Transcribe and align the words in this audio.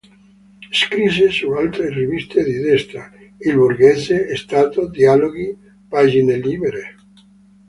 Scrisse 0.71 1.29
su 1.31 1.51
altre 1.51 1.89
riviste 1.91 2.43
di 2.43 2.53
destra: 2.57 3.11
"Il 3.37 3.53
Borghese", 3.55 4.35
"Stato", 4.35 4.89
"Dialoghi", 4.89 5.55
"Pagine 5.87 6.37
Libere". 6.37 6.95